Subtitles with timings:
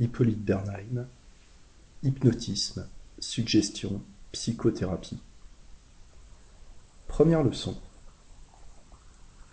[0.00, 1.08] Hippolyte Bernheim,
[2.04, 4.00] Hypnotisme, suggestion,
[4.30, 5.18] psychothérapie.
[7.08, 7.76] Première leçon.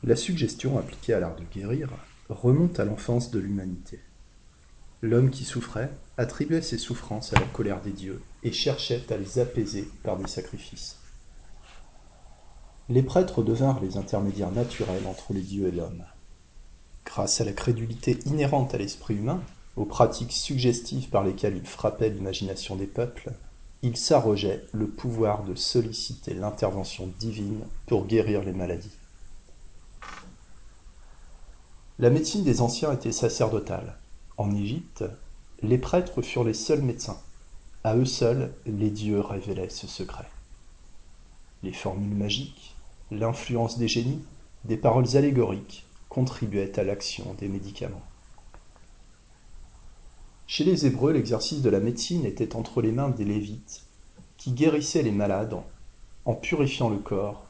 [0.03, 1.89] La suggestion appliquée à l'art de guérir
[2.29, 3.99] remonte à l'enfance de l'humanité.
[5.01, 9.39] L'homme qui souffrait attribuait ses souffrances à la colère des dieux et cherchait à les
[9.39, 10.99] apaiser par des sacrifices.
[12.87, 16.05] Les prêtres devinrent les intermédiaires naturels entre les dieux et l'homme.
[17.03, 19.41] Grâce à la crédulité inhérente à l'esprit humain,
[19.75, 23.31] aux pratiques suggestives par lesquelles il frappait l'imagination des peuples,
[23.81, 28.97] il s'arrogeait le pouvoir de solliciter l'intervention divine pour guérir les maladies.
[31.99, 33.97] La médecine des anciens était sacerdotale.
[34.37, 35.05] En Égypte,
[35.61, 37.19] les prêtres furent les seuls médecins.
[37.83, 40.27] À eux seuls, les dieux révélaient ce secret.
[41.63, 42.75] Les formules magiques,
[43.11, 44.23] l'influence des génies,
[44.65, 48.01] des paroles allégoriques contribuaient à l'action des médicaments.
[50.47, 53.83] Chez les Hébreux, l'exercice de la médecine était entre les mains des Lévites,
[54.37, 55.55] qui guérissaient les malades
[56.25, 57.45] en purifiant le corps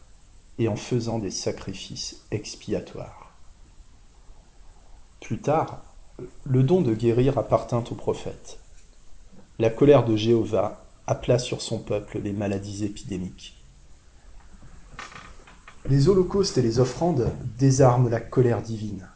[0.60, 3.34] et en faisant des sacrifices expiatoires.
[5.20, 5.82] Plus tard,
[6.46, 8.60] le don de guérir appartint au prophète.
[9.60, 13.62] La colère de Jéhovah appela sur son peuple les maladies épidémiques.
[15.88, 19.08] Les holocaustes et les offrandes désarment la colère divine.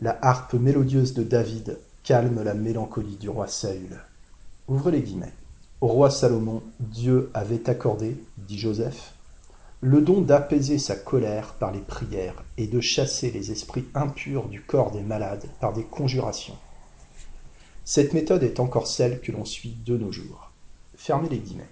[0.00, 4.00] La harpe mélodieuse de David calme la mélancolie du roi Saül.
[4.66, 5.32] Ouvrez les guillemets.
[5.80, 9.14] Au roi Salomon, Dieu avait accordé, dit Joseph,
[9.80, 14.62] le don d'apaiser sa colère par les prières et de chasser les esprits impurs du
[14.62, 16.56] corps des malades par des conjurations.
[17.84, 20.52] Cette méthode est encore celle que l'on suit de nos jours.
[20.94, 21.70] Fermez les guillemets.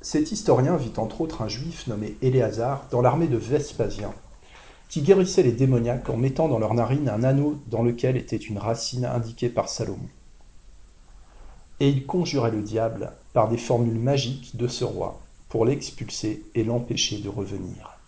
[0.00, 4.12] Cet historien vit entre autres un juif nommé Éléazar dans l'armée de Vespasien,
[4.88, 8.58] qui guérissait les démoniaques en mettant dans leur narine un anneau dans lequel était une
[8.58, 10.08] racine indiquée par Salomon.
[11.80, 16.64] Et il conjurait le diable par des formules magiques de ce roi, pour l'expulser et
[16.64, 17.98] l'empêcher de revenir.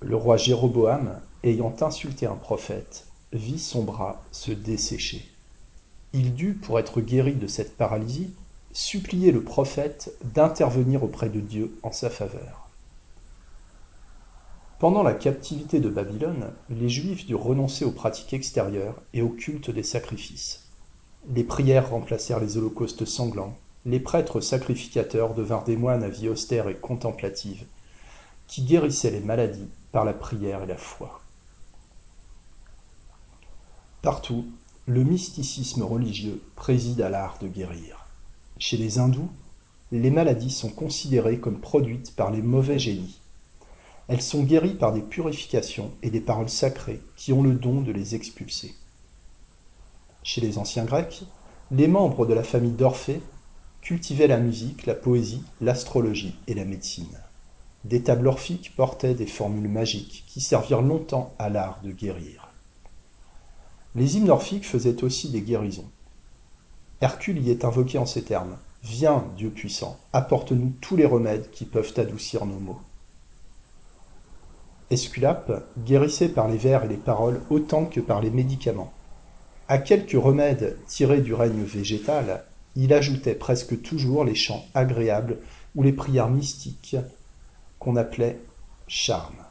[0.00, 5.24] Le roi Jéroboam, ayant insulté un prophète, vit son bras se dessécher.
[6.12, 8.34] Il dut, pour être guéri de cette paralysie,
[8.72, 12.61] supplier le prophète d'intervenir auprès de Dieu en sa faveur.
[14.82, 19.70] Pendant la captivité de Babylone, les Juifs durent renoncer aux pratiques extérieures et au culte
[19.70, 20.64] des sacrifices.
[21.32, 23.56] Les prières remplacèrent les holocaustes sanglants
[23.86, 27.64] les prêtres sacrificateurs devinrent des moines à vie austère et contemplative,
[28.48, 31.20] qui guérissaient les maladies par la prière et la foi.
[34.02, 34.46] Partout,
[34.86, 38.04] le mysticisme religieux préside à l'art de guérir.
[38.58, 39.30] Chez les hindous,
[39.92, 43.21] les maladies sont considérées comme produites par les mauvais génies.
[44.08, 47.92] Elles sont guéries par des purifications et des paroles sacrées qui ont le don de
[47.92, 48.74] les expulser.
[50.22, 51.24] Chez les anciens Grecs,
[51.70, 53.20] les membres de la famille d'Orphée
[53.80, 57.18] cultivaient la musique, la poésie, l'astrologie et la médecine.
[57.84, 62.48] Des tables orphiques portaient des formules magiques qui servirent longtemps à l'art de guérir.
[63.94, 65.90] Les hymnes orphiques faisaient aussi des guérisons.
[67.00, 71.64] Hercule y est invoqué en ces termes Viens, Dieu puissant, apporte-nous tous les remèdes qui
[71.64, 72.80] peuvent adoucir nos maux.
[74.92, 78.92] Esculape guérissait par les vers et les paroles autant que par les médicaments.
[79.66, 82.44] À quelques remèdes tirés du règne végétal,
[82.76, 85.38] il ajoutait presque toujours les chants agréables
[85.74, 86.96] ou les prières mystiques
[87.78, 88.38] qu'on appelait
[88.86, 89.46] charmes.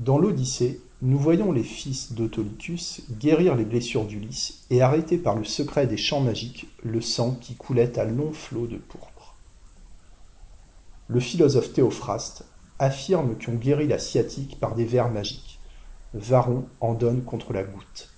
[0.00, 5.44] Dans l'Odyssée, nous voyons les fils d'Autolycus guérir les blessures d'Ulysse et arrêter par le
[5.44, 9.36] secret des chants magiques le sang qui coulait à longs flots de pourpre.
[11.06, 12.44] Le philosophe Théophraste
[12.78, 15.60] affirme qu'on guérit la sciatique par des vers magiques.
[16.14, 18.10] Varon en donne contre la goutte.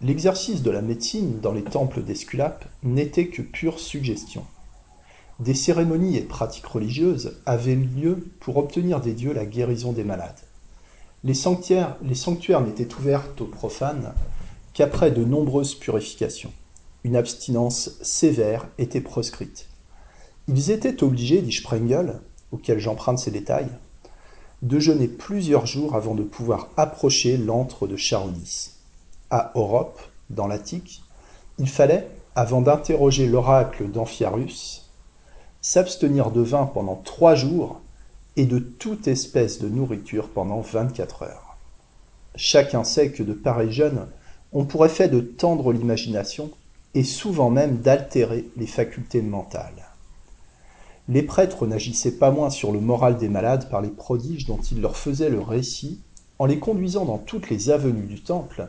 [0.00, 4.46] L'exercice de la médecine dans les temples d'Esculape n'était que pure suggestion.
[5.40, 10.38] Des cérémonies et pratiques religieuses avaient lieu pour obtenir des dieux la guérison des malades.
[11.24, 14.14] Les sanctuaires, les sanctuaires n'étaient ouverts aux profanes
[14.72, 16.52] qu'après de nombreuses purifications.
[17.04, 19.68] Une abstinence sévère était proscrite.
[20.48, 22.20] Ils étaient obligés, dit Sprengel,
[22.52, 23.70] auquel j'emprunte ces détails,
[24.62, 28.70] de jeûner plusieurs jours avant de pouvoir approcher l'antre de Charonis
[29.30, 30.00] à Europe,
[30.30, 31.02] dans l'Attique,
[31.58, 34.90] il fallait, avant d'interroger l'oracle d'Amphiarus,
[35.60, 37.80] s'abstenir de vin pendant trois jours
[38.36, 41.56] et de toute espèce de nourriture pendant vingt-quatre heures.
[42.36, 44.06] Chacun sait que de pareils jeûnes
[44.52, 46.50] ont pour effet de tendre l'imagination
[46.94, 49.86] et souvent même d'altérer les facultés mentales.
[51.08, 54.80] Les prêtres n'agissaient pas moins sur le moral des malades par les prodiges dont ils
[54.80, 56.00] leur faisaient le récit,
[56.38, 58.68] en les conduisant dans toutes les avenues du temple,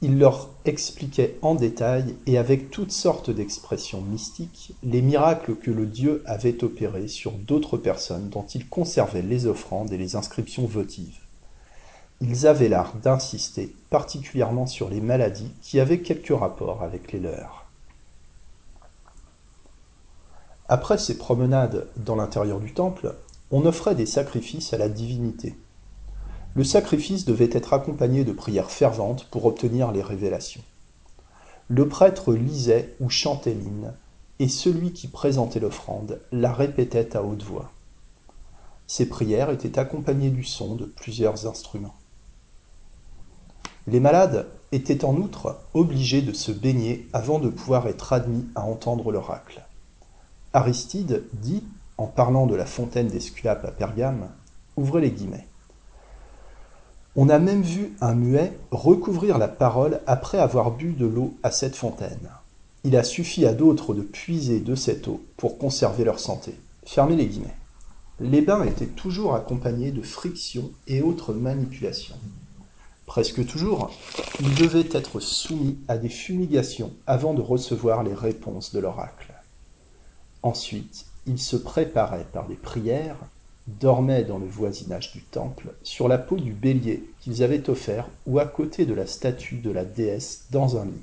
[0.00, 5.86] ils leur expliquaient en détail et avec toutes sortes d'expressions mystiques les miracles que le
[5.86, 11.18] Dieu avait opérés sur d'autres personnes dont ils conservaient les offrandes et les inscriptions votives.
[12.20, 17.66] Ils avaient l'art d'insister particulièrement sur les maladies qui avaient quelque rapport avec les leurs.
[20.68, 23.14] Après ces promenades dans l'intérieur du temple,
[23.50, 25.56] on offrait des sacrifices à la divinité.
[26.54, 30.62] Le sacrifice devait être accompagné de prières ferventes pour obtenir les révélations.
[31.68, 33.94] Le prêtre lisait ou chantait l'hymne,
[34.40, 37.70] et celui qui présentait l'offrande la répétait à haute voix.
[38.86, 41.97] Ces prières étaient accompagnées du son de plusieurs instruments.
[43.90, 48.62] Les malades étaient en outre obligés de se baigner avant de pouvoir être admis à
[48.62, 49.62] entendre l'oracle.
[50.52, 51.64] Aristide dit,
[51.96, 54.28] en parlant de la fontaine d'Esculape à Pergame,
[54.76, 55.46] ouvrez les guillemets.
[57.16, 61.50] On a même vu un muet recouvrir la parole après avoir bu de l'eau à
[61.50, 62.28] cette fontaine.
[62.84, 66.54] Il a suffi à d'autres de puiser de cette eau pour conserver leur santé.
[66.84, 67.56] Fermez les guillemets.
[68.20, 72.16] Les bains étaient toujours accompagnés de frictions et autres manipulations.
[73.08, 73.98] Presque toujours,
[74.38, 79.32] ils devaient être soumis à des fumigations avant de recevoir les réponses de l'oracle.
[80.42, 83.16] Ensuite, ils se préparaient par des prières,
[83.66, 88.38] dormaient dans le voisinage du temple, sur la peau du bélier qu'ils avaient offert ou
[88.38, 91.02] à côté de la statue de la déesse dans un lit.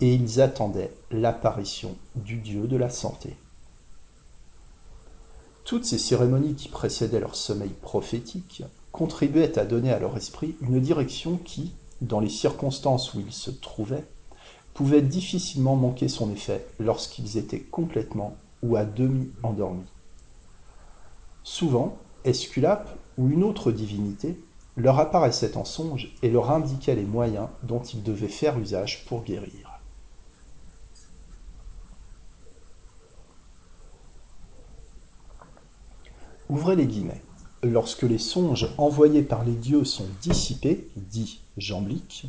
[0.00, 3.36] Et ils attendaient l'apparition du dieu de la santé.
[5.64, 10.80] Toutes ces cérémonies qui précédaient leur sommeil prophétique contribuaient à donner à leur esprit une
[10.80, 14.04] direction qui, dans les circonstances où ils se trouvaient,
[14.72, 19.90] pouvait difficilement manquer son effet lorsqu'ils étaient complètement ou à demi endormis.
[21.42, 24.38] Souvent, Esculape ou une autre divinité
[24.76, 29.24] leur apparaissait en songe et leur indiquait les moyens dont ils devaient faire usage pour
[29.24, 29.80] guérir.
[36.48, 37.22] Ouvrez les guillemets.
[37.64, 42.26] Lorsque les songes envoyés par les dieux sont dissipés, dit jamblique,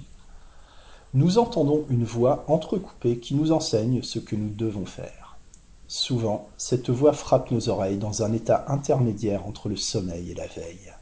[1.14, 5.36] nous entendons une voix entrecoupée qui nous enseigne ce que nous devons faire.
[5.90, 10.48] Souvent, cette voix frappe nos oreilles dans un état intermédiaire entre le sommeil et la
[10.48, 10.94] veille.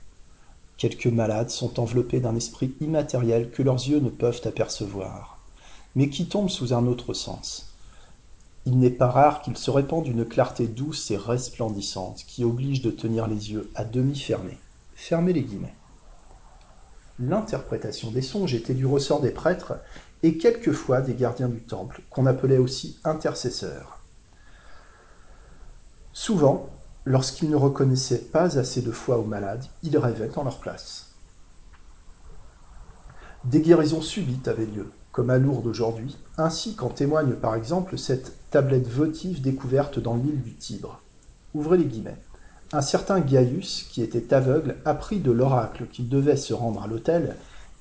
[0.78, 5.38] Quelques malades sont enveloppés d'un esprit immatériel que leurs yeux ne peuvent apercevoir,
[5.94, 7.73] mais qui tombe sous un autre sens.
[8.66, 12.92] Il n'est pas rare qu'il se répande une clarté douce et resplendissante qui oblige de
[12.92, 14.58] tenir les yeux à demi fermés.
[14.96, 15.76] Fermez les guillemets.
[17.20, 19.74] L'interprétation des songes était du ressort des prêtres
[20.24, 24.00] et quelquefois des gardiens du temple, qu'on appelait aussi intercesseurs.
[26.14, 26.70] Souvent,
[27.06, 31.10] lorsqu'ils ne reconnaissaient pas assez de foi aux malades, ils rêvaient en leur place.
[33.44, 38.32] Des guérisons subites avaient lieu, comme à Lourdes aujourd'hui, ainsi qu'en témoigne par exemple cette
[38.54, 41.02] tablette votive découverte dans l'île du Tibre.
[41.56, 42.20] Ouvrez les guillemets.
[42.72, 47.36] Un certain Gaius, qui était aveugle, apprit de l'oracle qu'il devait se rendre à l'autel,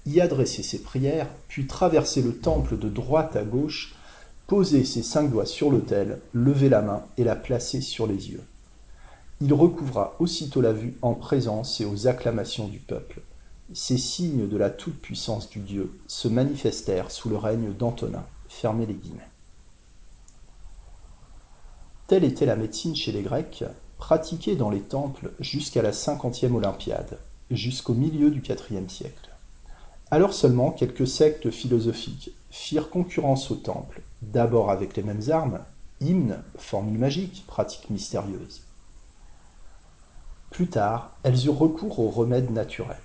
[0.06, 3.94] y adresser ses prières, puis traverser le temple de droite à gauche,
[4.46, 8.42] poser ses cinq doigts sur l'autel, lever la main et la placer sur les yeux.
[9.42, 13.20] Il recouvra aussitôt la vue en présence et aux acclamations du peuple.
[13.74, 18.24] Ces signes de la toute-puissance du Dieu se manifestèrent sous le règne d'Antonin.
[18.48, 19.31] Fermez les guillemets.
[22.12, 23.64] Telle était la médecine chez les Grecs,
[23.96, 27.16] pratiquée dans les temples jusqu'à la cinquantième Olympiade,
[27.50, 29.30] jusqu'au milieu du IVe siècle.
[30.10, 35.60] Alors seulement quelques sectes philosophiques firent concurrence au temple, d'abord avec les mêmes armes,
[36.02, 38.60] hymnes, formules magiques, pratiques mystérieuses.
[40.50, 42.98] Plus tard, elles eurent recours aux remèdes naturels.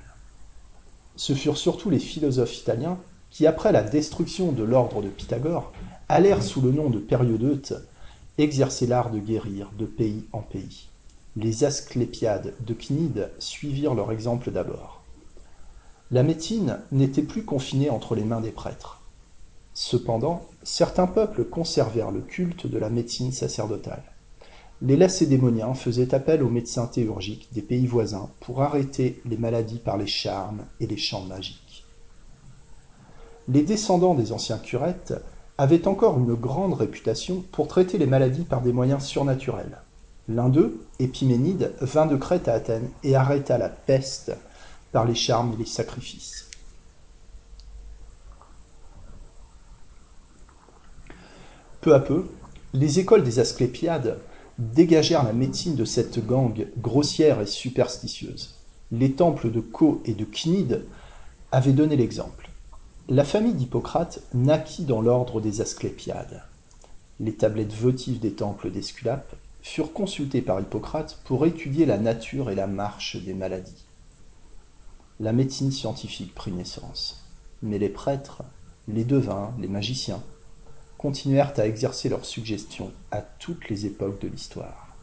[1.16, 2.98] Ce furent surtout les philosophes italiens
[3.30, 5.72] qui, après la destruction de l'ordre de Pythagore,
[6.10, 7.74] allèrent sous le nom de périodeutes
[8.38, 10.90] exercer l'art de guérir de pays en pays.
[11.36, 15.04] Les Asclépiades de Cnide suivirent leur exemple d'abord.
[16.10, 19.02] La médecine n'était plus confinée entre les mains des prêtres.
[19.74, 24.04] Cependant, certains peuples conservèrent le culte de la médecine sacerdotale.
[24.82, 29.98] Les lacédémoniens faisaient appel aux médecins théurgiques des pays voisins pour arrêter les maladies par
[29.98, 31.86] les charmes et les chants magiques.
[33.48, 35.14] Les descendants des anciens curettes
[35.58, 39.82] avait encore une grande réputation pour traiter les maladies par des moyens surnaturels.
[40.30, 44.36] L'un d'eux, Épiménide, vint de Crète à Athènes et arrêta la peste
[44.92, 46.50] par les charmes et les sacrifices.
[51.82, 52.26] Peu à peu,
[52.74, 54.20] Les écoles des Asclépiades
[54.60, 58.56] dégagèrent la médecine de cette gangue grossière et superstitieuse.
[58.92, 60.86] Les temples de Co et de Cnide
[61.52, 62.50] avaient donné l'exemple.
[63.10, 66.44] La famille d'Hippocrate naquit dans l'ordre des Asclépiades.
[67.22, 72.56] Les tablettes votives des temples d'Esculape furent consultées par Hippocrate pour étudier la nature et
[72.56, 73.86] la marche des maladies.
[75.22, 77.24] La médecine scientifique prit naissance,
[77.62, 78.44] mais les prêtres,
[78.90, 80.22] les devins, les magiciens
[80.98, 84.98] continuèrent à exercer leurs suggestions à toutes les époques de l'histoire.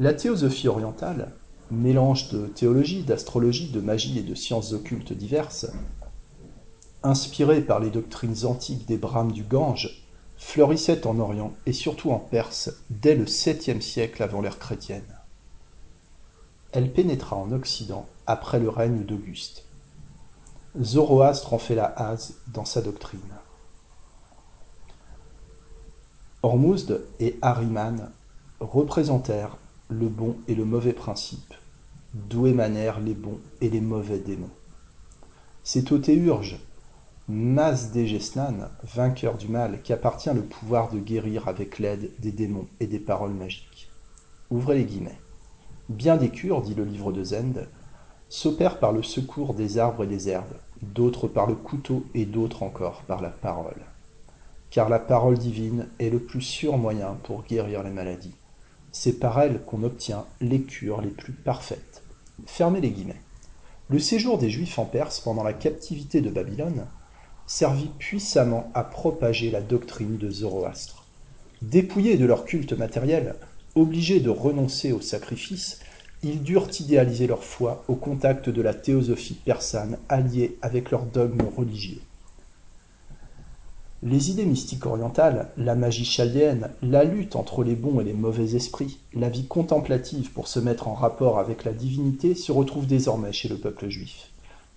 [0.00, 1.30] La théosophie orientale,
[1.70, 5.66] mélange de théologie, d'astrologie, de magie et de sciences occultes diverses,
[7.02, 10.04] inspirée par les doctrines antiques des Brahmes du Gange,
[10.36, 15.16] fleurissait en Orient et surtout en Perse dès le septième siècle avant l'ère chrétienne.
[16.72, 19.64] Elle pénétra en Occident après le règne d'Auguste.
[20.80, 23.20] Zoroastre en fait la hase dans sa doctrine.
[26.42, 28.10] Hormuzd et Ahriman
[28.60, 29.58] représentèrent
[29.88, 31.54] le bon et le mauvais principe,
[32.14, 34.50] d'où émanèrent les bons et les mauvais démons.
[35.62, 36.58] C'est au théurge,
[37.28, 42.98] Masdegesnan, vainqueur du mal, qu'appartient le pouvoir de guérir avec l'aide des démons et des
[42.98, 43.88] paroles magiques.
[44.50, 45.20] Ouvrez les guillemets.
[45.88, 47.68] Bien des cures, dit le livre de Zend,
[48.28, 52.64] s'opèrent par le secours des arbres et des herbes, d'autres par le couteau et d'autres
[52.64, 53.82] encore par la parole.
[54.70, 58.34] Car la parole divine est le plus sûr moyen pour guérir les maladies.
[58.92, 61.89] C'est par elle qu'on obtient les cures les plus parfaites.
[62.46, 63.22] Fermez les guillemets.
[63.88, 66.86] Le séjour des Juifs en Perse pendant la captivité de Babylone
[67.46, 71.06] servit puissamment à propager la doctrine de Zoroastre.
[71.62, 73.34] Dépouillés de leur culte matériel,
[73.74, 75.80] obligés de renoncer au sacrifice,
[76.22, 81.48] ils durent idéaliser leur foi au contact de la théosophie persane alliée avec leurs dogmes
[81.56, 82.00] religieux.
[84.02, 88.54] Les idées mystiques orientales, la magie chaldéenne, la lutte entre les bons et les mauvais
[88.54, 93.32] esprits, la vie contemplative pour se mettre en rapport avec la divinité se retrouvent désormais
[93.32, 94.30] chez le peuple juif.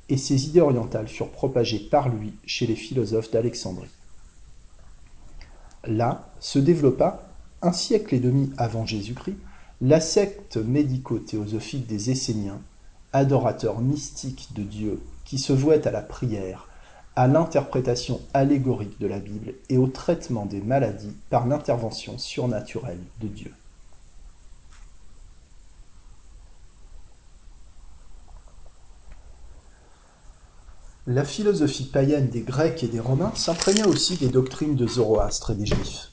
[0.10, 3.88] Et ces idées orientales furent propagées par lui chez les philosophes d'Alexandrie.
[5.86, 7.30] Là se développa,
[7.62, 9.38] un siècle et demi avant Jésus-Christ,
[9.80, 12.60] la secte médico-théosophique des Esséniens,
[13.14, 16.68] adorateurs mystiques de Dieu qui se vouaient à la prière,
[17.16, 23.28] à l'interprétation allégorique de la Bible et au traitement des maladies par l'intervention surnaturelle de
[23.28, 23.54] Dieu.
[31.06, 35.56] La philosophie païenne des Grecs et des Romains s'imprégna aussi des doctrines de Zoroastre et
[35.56, 36.12] des Juifs.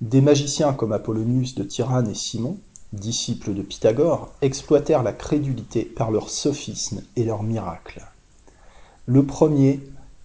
[0.00, 2.56] Des magiciens comme Apollonius de Tyrane et Simon,
[2.92, 8.06] disciples de Pythagore, exploitèrent la crédulité par leurs sophismes et leurs miracles.
[9.06, 9.80] Le premier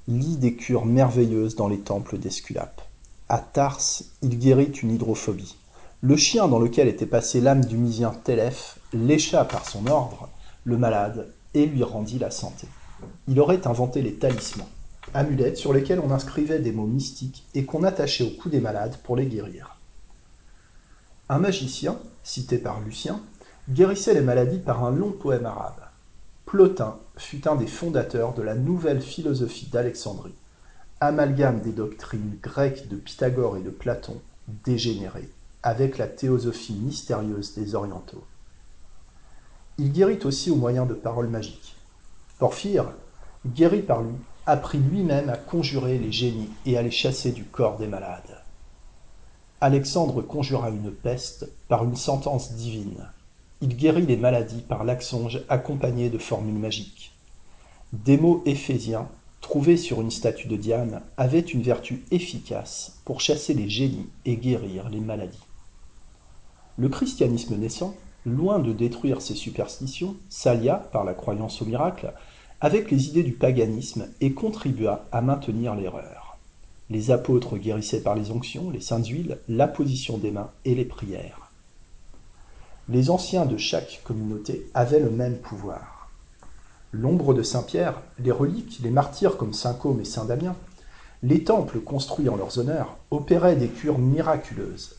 [0.08, 2.82] lit des cures merveilleuses dans les temples d'Esculape.
[3.30, 3.80] À Tars,
[4.22, 5.56] il guérit une hydrophobie.
[6.02, 10.30] Le chien dans lequel était passée l'âme du misien Télèphe lécha par son ordre
[10.66, 12.68] le malade et lui rendit la santé.
[13.28, 14.68] Il aurait inventé les talismans,
[15.14, 18.98] amulettes sur lesquelles on inscrivait des mots mystiques et qu'on attachait au cou des malades
[19.04, 19.78] pour les guérir.
[21.30, 23.22] Un magicien, cité par Lucien,
[23.70, 25.80] guérissait les maladies par un long poème arabe.
[26.46, 30.36] Plotin fut un des fondateurs de la nouvelle philosophie d'Alexandrie,
[31.00, 34.22] amalgame des doctrines grecques de Pythagore et de Platon,
[34.66, 35.30] dégénérées,
[35.62, 38.24] avec la théosophie mystérieuse des orientaux.
[39.78, 41.76] Il guérit aussi au moyen de paroles magiques.
[42.40, 42.92] Porphyre,
[43.46, 44.16] guéri par lui,
[44.46, 48.44] apprit lui-même à conjurer les génies et à les chasser du corps des malades.
[49.62, 53.08] Alexandre conjura une peste par une sentence divine.
[53.66, 57.14] Il guérit les maladies par l'axonge accompagné de formules magiques.
[57.94, 59.08] Des mots éphésiens,
[59.40, 64.36] trouvés sur une statue de Diane, avaient une vertu efficace pour chasser les génies et
[64.36, 65.46] guérir les maladies.
[66.78, 72.12] Le christianisme naissant, loin de détruire ces superstitions, s'allia, par la croyance au miracle,
[72.60, 76.38] avec les idées du paganisme et contribua à maintenir l'erreur.
[76.90, 81.43] Les apôtres guérissaient par les onctions, les saintes huiles, l'apposition des mains et les prières.
[82.90, 86.10] Les anciens de chaque communauté avaient le même pouvoir.
[86.92, 90.56] L'ombre de Saint Pierre, les reliques, les martyrs comme Saint Côme et Saint Damien,
[91.24, 94.98] les temples construits en leurs honneurs opéraient des cures miraculeuses.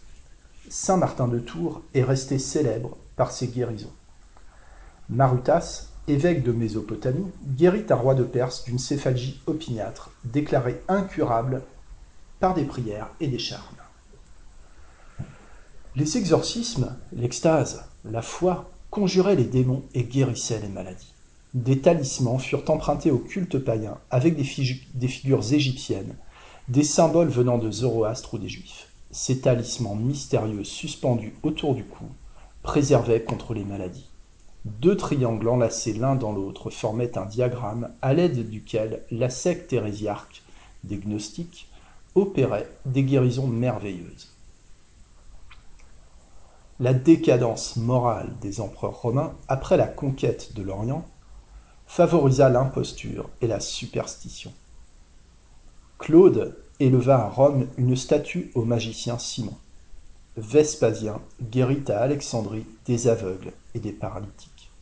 [0.71, 3.93] Saint Martin de Tours est resté célèbre par ses guérisons.
[5.11, 11.61] Marutas, évêque de Mésopotamie, guérit un roi de Perse d'une céphalgie opiniâtre, déclarée incurable
[12.41, 13.84] par des prières et des charmes.
[15.97, 21.15] Les exorcismes, l'extase, la foi conjuraient les démons et guérissaient les maladies.
[21.55, 26.17] Des talismans furent empruntés au culte païen avec des, figures égyptiennes
[26.67, 28.89] des symboles venant de Zoroastre ou des Juifs.
[29.13, 32.07] Ces talismans mystérieux suspendus autour du cou
[32.65, 34.09] préservaient contre les maladies.
[34.65, 40.43] Deux triangles enlacés l'un dans l'autre formaient un diagramme à l'aide duquel la secte hérésiarque
[40.83, 41.69] des gnostiques
[42.17, 44.34] opérait des guérisons merveilleuses.
[46.81, 51.07] La décadence morale des empereurs romains après la conquête de l'Orient
[51.87, 54.53] favorisa l'imposture et la superstition.
[55.99, 59.57] Claude éleva à Rome une statue au magicien Simon.
[60.37, 64.73] Vespasien guérit à Alexandrie des aveugles et des paralytiques.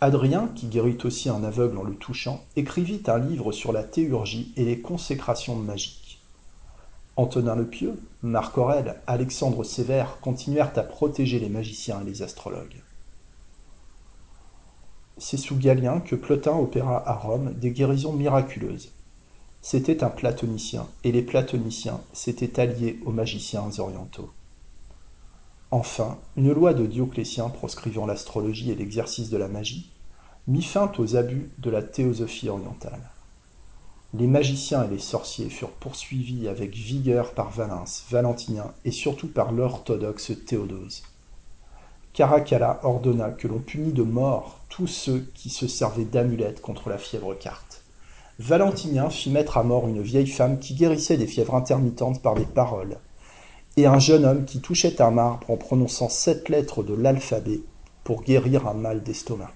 [0.00, 4.52] Adrien, qui guérit aussi un aveugle en le touchant, écrivit un livre sur la théurgie
[4.56, 6.07] et les consécrations magiques.
[7.18, 12.80] Antonin le Pieux, Marc Aurèle, Alexandre Sévère continuèrent à protéger les magiciens et les astrologues.
[15.16, 18.92] C'est sous Galien que Plotin opéra à Rome des guérisons miraculeuses.
[19.62, 24.30] C'était un platonicien, et les platoniciens s'étaient alliés aux magiciens orientaux.
[25.72, 29.90] Enfin, une loi de Dioclétien proscrivant l'astrologie et l'exercice de la magie
[30.46, 33.10] mit fin aux abus de la théosophie orientale.
[34.14, 39.52] Les magiciens et les sorciers furent poursuivis avec vigueur par Valens, Valentinien et surtout par
[39.52, 41.02] l'orthodoxe Théodose.
[42.14, 46.96] Caracalla ordonna que l'on punît de mort tous ceux qui se servaient d'amulettes contre la
[46.96, 47.84] fièvre carte.
[48.38, 52.46] Valentinien fit mettre à mort une vieille femme qui guérissait des fièvres intermittentes par des
[52.46, 52.96] paroles,
[53.76, 57.60] et un jeune homme qui touchait un marbre en prononçant sept lettres de l'alphabet
[58.04, 59.52] pour guérir un mal d'estomac.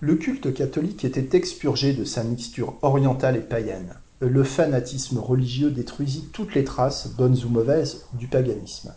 [0.00, 3.94] Le culte catholique était expurgé de sa mixture orientale et païenne.
[4.20, 8.94] Le fanatisme religieux détruisit toutes les traces, bonnes ou mauvaises, du paganisme.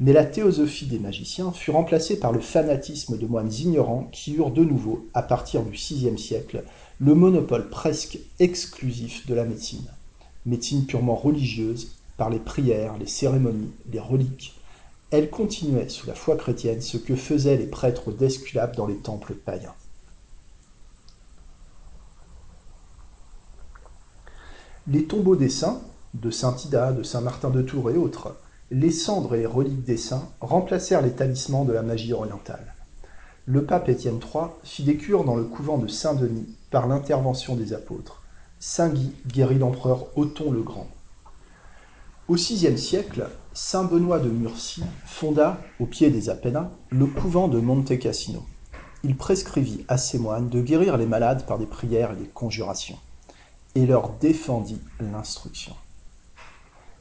[0.00, 4.50] Mais la théosophie des magiciens fut remplacée par le fanatisme de moines ignorants qui eurent
[4.50, 6.64] de nouveau, à partir du VIe siècle,
[6.98, 9.88] le monopole presque exclusif de la médecine
[10.44, 14.54] médecine purement religieuse, par les prières, les cérémonies, les reliques,
[15.10, 19.34] elle continuait sous la foi chrétienne ce que faisaient les prêtres d'Esculape dans les temples
[19.34, 19.74] païens.
[24.88, 25.80] Les tombeaux des saints,
[26.14, 28.34] de saint Ida, de saint Martin de Tours et autres,
[28.72, 32.74] les cendres et les reliques des saints remplacèrent les talismans de la magie orientale.
[33.46, 37.74] Le pape Étienne III fit des cures dans le couvent de Saint-Denis par l'intervention des
[37.74, 38.24] apôtres.
[38.58, 40.88] Saint Guy guérit l'empereur Othon le Grand.
[42.26, 47.60] Au VIe siècle, saint Benoît de Murcie fonda, au pied des Apennins, le couvent de
[47.60, 48.42] Monte Cassino.
[49.04, 52.98] Il prescrivit à ses moines de guérir les malades par des prières et des conjurations,
[53.74, 55.74] et leur défendit l'instruction.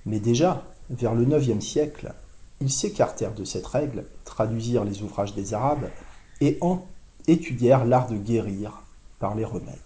[0.06, 2.14] Mais déjà, vers le IXe siècle,
[2.60, 5.90] ils s'écartèrent de cette règle, traduisirent les ouvrages des Arabes
[6.40, 6.86] et en
[7.28, 8.84] étudièrent l'art de guérir
[9.20, 9.78] par les remèdes.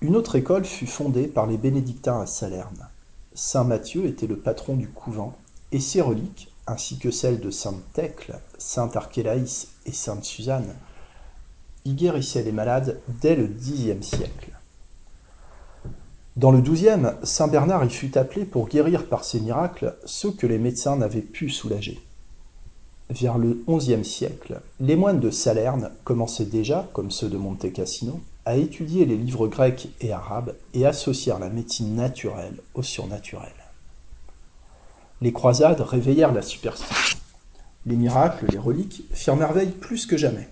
[0.00, 2.88] Une autre école fut fondée par les bénédictins à Salerne.
[3.34, 5.36] Saint Matthieu était le patron du couvent,
[5.72, 10.74] et ses reliques, ainsi que celles de sainte Thècle, sainte Archélaïs et sainte Suzanne,
[11.88, 14.50] y guérissaient les malades dès le Xe siècle.
[16.36, 20.46] Dans le XIIe, saint Bernard y fut appelé pour guérir par ses miracles ceux que
[20.46, 21.98] les médecins n'avaient pu soulager.
[23.10, 28.20] Vers le XIe siècle, les moines de Salerne commençaient déjà, comme ceux de Monte Cassino,
[28.44, 33.52] à étudier les livres grecs et arabes et associèrent la médecine naturelle au surnaturel.
[35.20, 37.18] Les croisades réveillèrent la superstition.
[37.86, 40.48] Les miracles, les reliques firent merveille plus que jamais.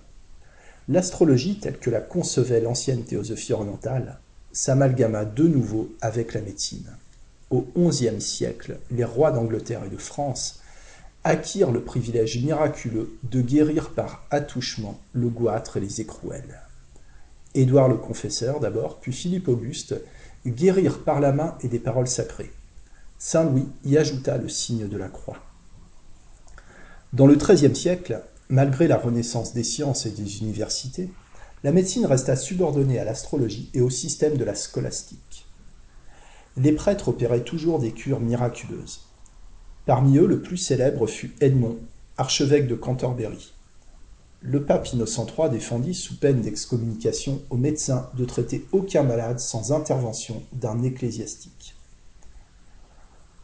[0.89, 4.19] L'astrologie, telle que la concevait l'ancienne théosophie orientale,
[4.53, 6.87] s'amalgama de nouveau avec la médecine.
[7.49, 10.61] Au XIe siècle, les rois d'Angleterre et de France
[11.23, 16.61] acquirent le privilège miraculeux de guérir par attouchement le goitre et les écrouelles.
[17.53, 19.95] Édouard le Confesseur d'abord, puis Philippe Auguste,
[20.45, 22.51] guérir par la main et des paroles sacrées.
[23.17, 25.39] Saint Louis y ajouta le signe de la croix.
[27.13, 31.09] Dans le XIIIe siècle, malgré la renaissance des sciences et des universités,
[31.63, 35.45] la médecine resta subordonnée à l'astrologie et au système de la scolastique.
[36.55, 39.01] Les prêtres opéraient toujours des cures miraculeuses.
[39.85, 41.77] Parmi eux, le plus célèbre fut Edmond,
[42.17, 43.53] archevêque de Canterbury
[44.41, 49.71] le pape Innocent III défendit, sous peine d'excommunication, aux médecins de traiter aucun malade sans
[49.71, 51.75] intervention d'un ecclésiastique.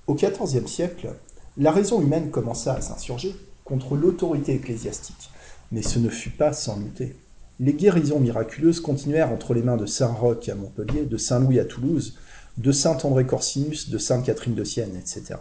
[0.07, 1.15] Au XIVe siècle,
[1.57, 5.29] la raison humaine commença à s'insurger contre l'autorité ecclésiastique,
[5.71, 7.15] mais ce ne fut pas sans lutter.
[7.59, 11.59] Les guérisons miraculeuses continuèrent entre les mains de Saint Roch à Montpellier, de Saint Louis
[11.59, 12.17] à Toulouse,
[12.57, 15.39] de Saint André Corsinus, de Sainte Catherine de Sienne, etc.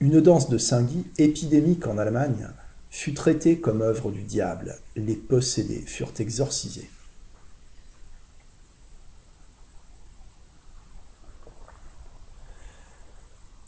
[0.00, 2.48] Une danse de Saint Guy, épidémique en Allemagne,
[2.90, 6.90] fut traité comme œuvre du diable, les possédés furent exorcisés.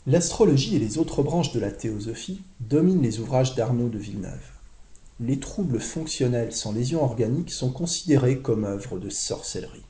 [0.05, 4.51] L'astrologie et les autres branches de la théosophie dominent les ouvrages d'Arnaud de Villeneuve.
[5.21, 9.85] Les troubles fonctionnels sans lésion organique sont considérés comme œuvres de sorcellerie.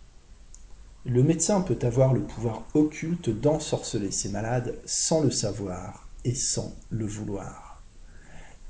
[1.05, 6.75] Le médecin peut avoir le pouvoir occulte d'ensorceler ses malades sans le savoir et sans
[6.91, 7.81] le vouloir.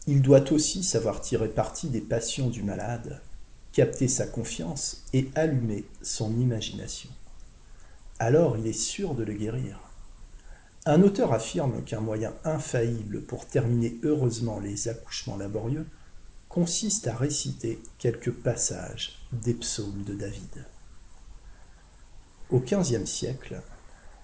[0.07, 3.21] Il doit aussi savoir tirer parti des passions du malade,
[3.73, 7.09] capter sa confiance et allumer son imagination.
[8.17, 9.81] Alors il est sûr de le guérir.
[10.85, 15.85] Un auteur affirme qu'un moyen infaillible pour terminer heureusement les accouchements laborieux
[16.49, 20.65] consiste à réciter quelques passages des psaumes de David.
[22.49, 23.61] Au XVe siècle,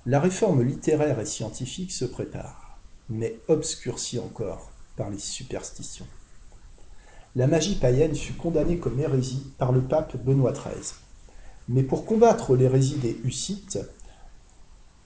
[0.06, 2.78] la réforme littéraire et scientifique se prépare,
[3.10, 6.08] mais obscurcie encore par les superstitions.
[7.38, 10.94] La magie païenne fut condamnée comme hérésie par le pape Benoît XIII.
[11.70, 13.80] Mais pour combattre l'hérésie des Hussites,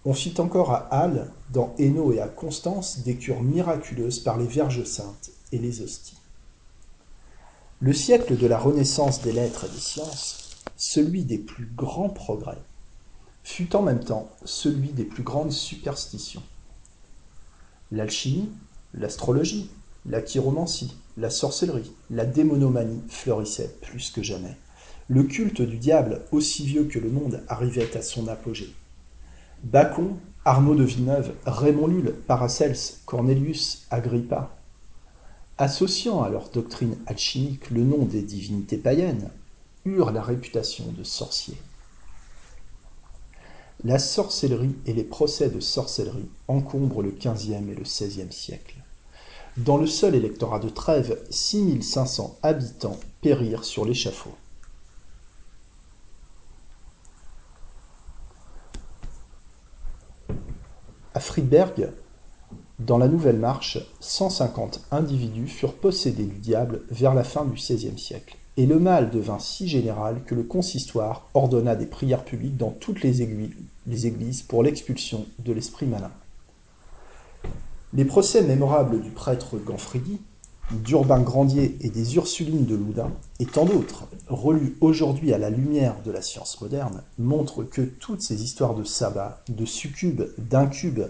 [0.06, 4.48] on fit encore à Halle, dans Hainaut et à Constance, des cures miraculeuses par les
[4.48, 6.18] Vierges saintes et les hosties.
[7.80, 12.62] Le siècle de la renaissance des lettres et des sciences, celui des plus grands progrès,
[13.44, 16.44] fut en même temps celui des plus grandes superstitions.
[17.92, 18.50] L'alchimie,
[18.94, 19.70] l'astrologie,
[20.06, 24.58] la chiromancie, la sorcellerie, la démonomanie fleurissaient plus que jamais.
[25.08, 28.74] Le culte du diable, aussi vieux que le monde, arrivait à son apogée.
[29.64, 34.54] Bacon, Arnaud de Villeneuve, Raymond Lulle, Paracels, Cornelius, Agrippa,
[35.58, 39.30] associant à leur doctrine alchimique le nom des divinités païennes,
[39.86, 41.58] eurent la réputation de sorciers.
[43.86, 48.76] La sorcellerie et les procès de sorcellerie encombrent le XVe et le XVIe siècle.
[49.56, 54.36] Dans le seul électorat de Trèves, 6500 habitants périrent sur l'échafaud.
[61.16, 61.92] À Friedberg,
[62.80, 68.00] dans la Nouvelle Marche, 150 individus furent possédés du diable vers la fin du XVIe
[68.00, 72.72] siècle, et le mal devint si général que le consistoire ordonna des prières publiques dans
[72.72, 76.12] toutes les églises pour l'expulsion de l'esprit malin.
[77.94, 80.20] Les procès mémorables du prêtre Ganfridi,
[80.74, 86.02] d'Urbain Grandier et des Ursulines de Loudun, et tant d'autres, relus aujourd'hui à la lumière
[86.04, 91.08] de la science moderne, montrent que toutes ces histoires de sabbat, de succubes, d'incubes,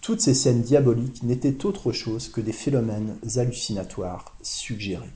[0.00, 5.12] toutes ces scènes diaboliques n'étaient autre chose que des phénomènes hallucinatoires suggérés.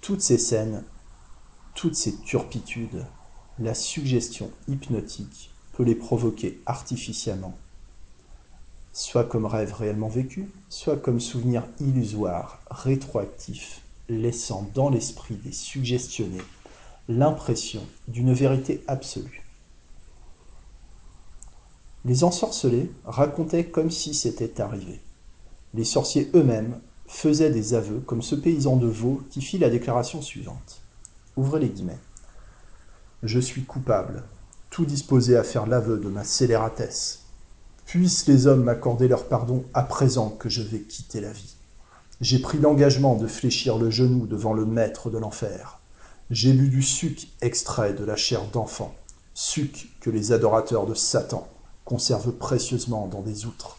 [0.00, 0.82] Toutes ces scènes,
[1.74, 3.04] toutes ces turpitudes,
[3.58, 7.56] la suggestion hypnotique peut les provoquer artificiellement
[8.92, 16.42] soit comme rêve réellement vécu, soit comme souvenir illusoire, rétroactif, laissant dans l'esprit des suggestionnés
[17.08, 19.42] l'impression d'une vérité absolue.
[22.04, 25.00] Les ensorcelés racontaient comme si c'était arrivé.
[25.74, 30.20] Les sorciers eux-mêmes faisaient des aveux, comme ce paysan de Vaux qui fit la déclaration
[30.20, 30.80] suivante.
[31.36, 31.98] Ouvrez les guillemets.
[33.22, 34.24] Je suis coupable,
[34.70, 37.21] tout disposé à faire l'aveu de ma scélératesse,
[37.92, 41.56] Puissent les hommes m'accorder leur pardon à présent que je vais quitter la vie.
[42.22, 45.78] J'ai pris l'engagement de fléchir le genou devant le maître de l'enfer.
[46.30, 48.94] J'ai bu du suc extrait de la chair d'enfant,
[49.34, 51.46] suc que les adorateurs de Satan
[51.84, 53.76] conservent précieusement dans des outres.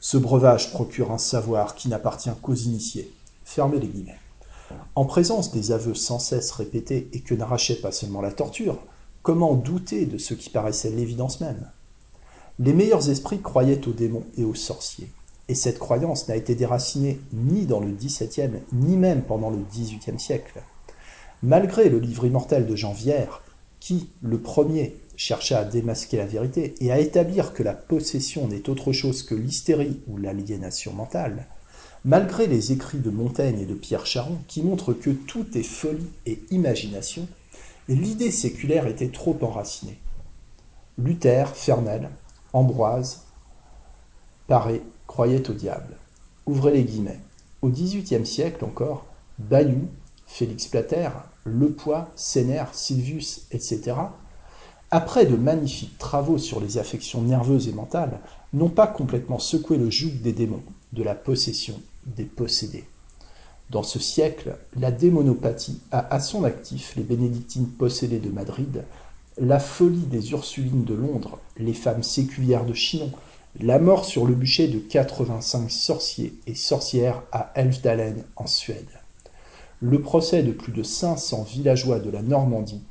[0.00, 3.14] Ce breuvage procure un savoir qui n'appartient qu'aux initiés.
[3.44, 4.18] Fermez les guillemets.
[4.96, 8.80] En présence des aveux sans cesse répétés et que n'arrachait pas seulement la torture,
[9.22, 11.70] comment douter de ce qui paraissait l'évidence même?
[12.58, 15.10] Les meilleurs esprits croyaient aux démons et aux sorciers,
[15.48, 20.20] et cette croyance n'a été déracinée ni dans le XVIIe, ni même pendant le XVIIIe
[20.20, 20.62] siècle.
[21.42, 23.42] Malgré le livre immortel de Jean Vière,
[23.80, 28.70] qui, le premier, chercha à démasquer la vérité et à établir que la possession n'est
[28.70, 31.46] autre chose que l'hystérie ou l'aliénation mentale,
[32.04, 36.10] malgré les écrits de Montaigne et de Pierre Charon qui montrent que tout est folie
[36.26, 37.26] et imagination,
[37.88, 39.98] l'idée séculaire était trop enracinée.
[40.96, 42.10] Luther, Fernel,
[42.54, 43.24] Ambroise,
[44.46, 45.96] Paré croyait au diable.
[46.46, 47.18] Ouvrez les guillemets.
[47.62, 49.06] Au XVIIIe siècle encore,
[49.40, 49.88] Bayou,
[50.28, 51.10] Félix Plater,
[51.44, 53.96] Lepoix, Sénère, Sylvius, etc.,
[54.92, 58.20] après de magnifiques travaux sur les affections nerveuses et mentales,
[58.52, 60.62] n'ont pas complètement secoué le joug des démons,
[60.92, 62.84] de la possession des possédés.
[63.70, 68.84] Dans ce siècle, la démonopathie a à son actif les bénédictines possédées de Madrid,
[69.38, 73.10] la folie des Ursulines de Londres, les femmes séculières de Chinon,
[73.60, 79.00] la mort sur le bûcher de 85 sorciers et sorcières à Elfdalen en Suède,
[79.80, 82.82] le procès de plus de 500 villageois de la Normandie,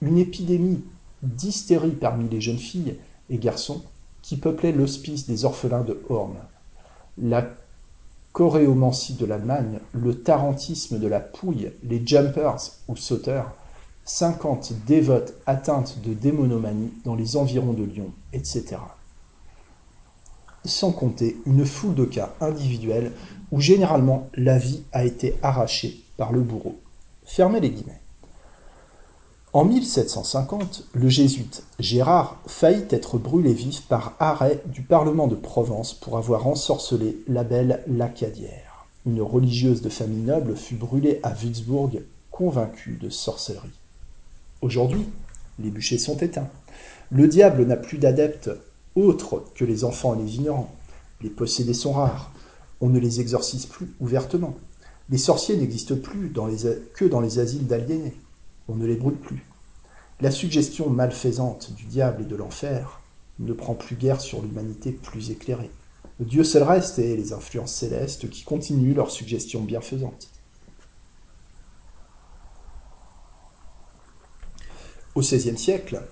[0.00, 0.82] une épidémie
[1.22, 2.96] d'hystérie parmi les jeunes filles
[3.30, 3.82] et garçons
[4.22, 6.36] qui peuplaient l'hospice des orphelins de Horn.
[7.18, 7.48] La
[8.32, 12.56] choréomancie de l'Allemagne, le tarantisme de la pouille, les jumpers
[12.88, 13.54] ou sauteurs,
[14.04, 18.76] cinquante dévotes atteintes de démonomanie dans les environs de Lyon, etc.
[20.64, 23.12] Sans compter une foule de cas individuels
[23.50, 26.80] où généralement la vie a été arrachée par le bourreau.
[27.24, 28.00] Fermez les guillemets.
[29.52, 35.92] En 1750, le jésuite Gérard faillit être brûlé vif par arrêt du Parlement de Provence
[35.92, 38.86] pour avoir ensorcelé la belle Lacadière.
[39.04, 43.81] Une religieuse de famille noble fut brûlée à Würzburg, convaincue de sorcellerie.
[44.62, 45.04] Aujourd'hui,
[45.58, 46.48] les bûchers sont éteints.
[47.10, 48.50] Le diable n'a plus d'adeptes
[48.94, 50.74] autres que les enfants et les ignorants.
[51.20, 52.32] Les possédés sont rares.
[52.80, 54.56] On ne les exorcise plus ouvertement.
[55.10, 56.32] Les sorciers n'existent plus
[56.94, 58.14] que dans les asiles d'aliénés
[58.68, 59.44] on ne les brûle plus.
[60.20, 63.00] La suggestion malfaisante du diable et de l'enfer
[63.40, 65.70] ne prend plus guère sur l'humanité plus éclairée.
[66.20, 70.28] Dieu seul reste et les influences célestes qui continuent leur suggestion bienfaisante.
[75.14, 76.02] Au XVIe siècle,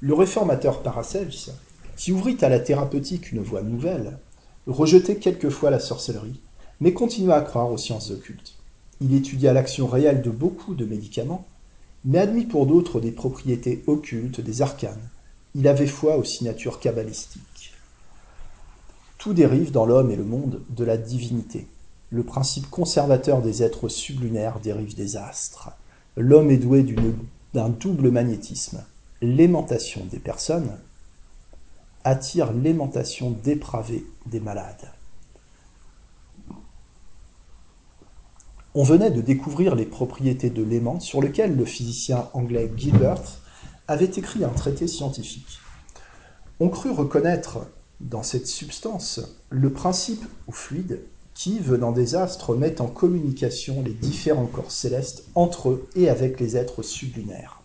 [0.00, 1.52] le réformateur Paracels,
[1.96, 4.18] qui ouvrit à la thérapeutique une voie nouvelle,
[4.66, 6.40] rejetait quelquefois la sorcellerie,
[6.80, 8.56] mais continua à croire aux sciences occultes.
[9.00, 11.46] Il étudia l'action réelle de beaucoup de médicaments
[12.04, 15.10] mais admis pour d'autres des propriétés occultes des arcanes.
[15.54, 17.74] Il avait foi aux signatures cabalistiques.
[19.18, 21.66] Tout dérive dans l'homme et le monde de la divinité.
[22.10, 25.70] Le principe conservateur des êtres sublunaires dérive des astres.
[26.16, 26.82] L'homme est doué
[27.54, 28.84] d'un double magnétisme.
[29.22, 30.78] L'aimantation des personnes
[32.04, 34.90] attire l'aimantation dépravée des malades.
[38.74, 43.20] On venait de découvrir les propriétés de l'aimant sur lequel le physicien anglais Gilbert
[43.88, 45.58] avait écrit un traité scientifique.
[46.60, 47.66] On crut reconnaître
[48.00, 51.00] dans cette substance le principe ou fluide
[51.40, 56.38] qui, venant des astres, met en communication les différents corps célestes entre eux et avec
[56.38, 57.62] les êtres sublunaires.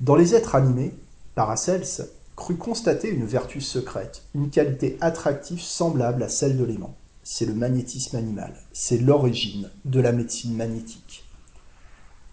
[0.00, 0.92] Dans les êtres animés,
[1.36, 7.46] Paracels crut constater une vertu secrète, une qualité attractive semblable à celle de l'aimant c'est
[7.46, 8.54] le magnétisme animal.
[8.72, 11.24] C'est l'origine de la médecine magnétique.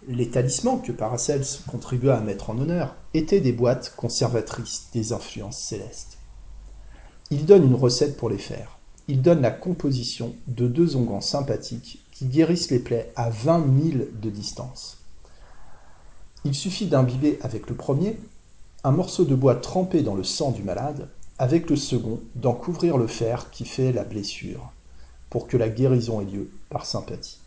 [0.06, 5.58] Les talismans que Paracels contribua à mettre en honneur étaient des boîtes conservatrices des influences
[5.58, 6.18] célestes.
[7.30, 8.71] Il donne une recette pour les faire.
[9.08, 14.04] Il donne la composition de deux onguents sympathiques qui guérissent les plaies à 20 000
[14.12, 14.98] de distance.
[16.44, 18.16] Il suffit d'imbiber avec le premier
[18.84, 22.98] un morceau de bois trempé dans le sang du malade, avec le second d'en couvrir
[22.98, 24.72] le fer qui fait la blessure
[25.30, 27.38] pour que la guérison ait lieu par sympathie.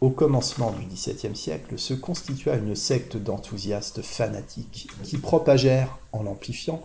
[0.00, 6.82] Au commencement du XVIIe siècle se constitua une secte d'enthousiastes fanatiques qui propagèrent, en l'amplifiant,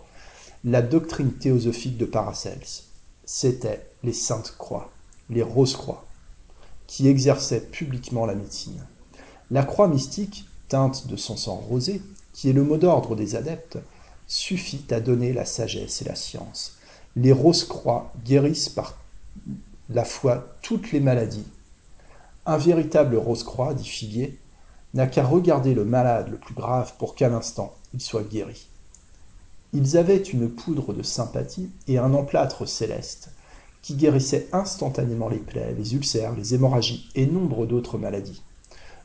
[0.64, 2.84] la doctrine théosophique de Paracels.
[3.24, 4.90] C'étaient les Saintes Croix,
[5.30, 6.04] les Rose-Croix,
[6.86, 8.84] qui exerçaient publiquement la médecine.
[9.50, 13.78] La croix mystique, teinte de son sang rosé, qui est le mot d'ordre des adeptes,
[14.26, 16.76] suffit à donner la sagesse et la science.
[17.16, 18.98] Les Rose-Croix guérissent par
[19.88, 21.46] la foi toutes les maladies.
[22.46, 24.38] Un véritable Rose-Croix, dit Figuier,
[24.94, 28.68] n'a qu'à regarder le malade le plus grave pour qu'à l'instant il soit guéri.
[29.72, 33.30] Ils avaient une poudre de sympathie et un emplâtre céleste
[33.80, 38.42] qui guérissait instantanément les plaies, les ulcères, les hémorragies et nombre d'autres maladies.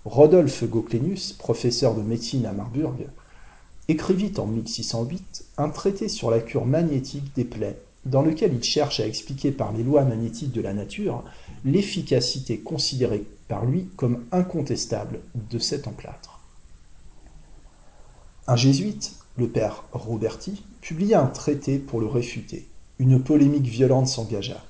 [0.06, 3.08] Rodolphe Goclenius, professeur de médecine à Marburg,
[3.88, 9.00] écrivit en 1608 un traité sur la cure magnétique des plaies dans lequel il cherche
[9.00, 11.24] à expliquer par les lois magnétiques de la nature
[11.66, 16.40] l'efficacité considérée par lui comme incontestable de cet emplâtre.
[18.48, 22.68] Un jésuite, le père Roberti, publia un traité pour le réfuter.
[23.00, 24.64] Une polémique violente s'engagea.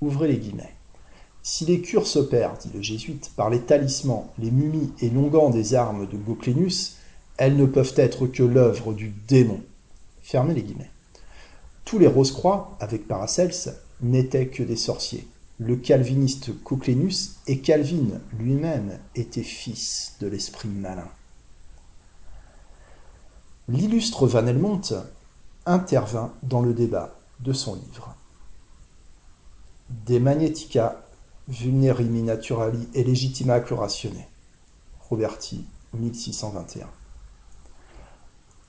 [0.00, 0.74] Ouvrez les guillemets.
[1.42, 5.74] Si les cures s'opèrent, dit le jésuite, par les talismans, les mumies et l'onguent des
[5.74, 6.96] armes de Goclénus,
[7.36, 9.60] elles ne peuvent être que l'œuvre du démon.
[10.20, 10.90] Fermez les guillemets.
[11.84, 15.26] Tous les Rose-Croix, avec Paracels, n'étaient que des sorciers.
[15.58, 21.08] Le calviniste Cochlénus et Calvin lui-même étaient fils de l'esprit malin.
[23.70, 24.80] L'illustre Van Helmont
[25.66, 28.16] intervint dans le débat de son livre.
[30.06, 31.04] De magnetica
[31.48, 34.24] vulnerimi naturali et legitima curatione.
[35.10, 36.86] Roberti, 1621.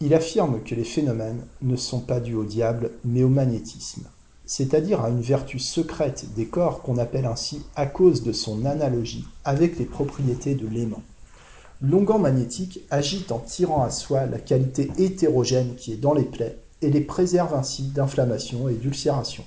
[0.01, 4.03] Il affirme que les phénomènes ne sont pas dus au diable, mais au magnétisme,
[4.45, 9.25] c'est-à-dire à une vertu secrète des corps qu'on appelle ainsi à cause de son analogie
[9.45, 11.03] avec les propriétés de l'aimant.
[11.81, 16.57] L'onguent magnétique agit en tirant à soi la qualité hétérogène qui est dans les plaies
[16.81, 19.45] et les préserve ainsi d'inflammation et d'ulcération.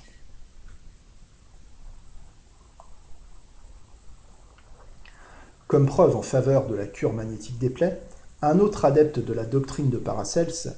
[5.67, 7.99] Comme preuve en faveur de la cure magnétique des plaies,
[8.41, 10.69] un autre adepte de la doctrine de Paracelse,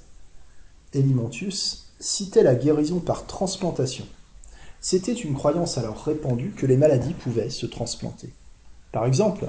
[0.93, 4.05] Elimontius, citait la guérison par transplantation.
[4.81, 8.29] C'était une croyance alors répandue que les maladies pouvaient se transplanter.
[8.91, 9.47] Par exemple,